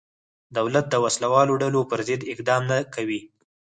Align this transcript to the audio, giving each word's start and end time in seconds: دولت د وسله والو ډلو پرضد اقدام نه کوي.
دولت 0.57 0.85
د 0.89 0.95
وسله 1.05 1.27
والو 1.33 1.53
ډلو 1.63 1.81
پرضد 1.91 2.21
اقدام 2.33 2.61
نه 2.71 2.77
کوي. 2.95 3.19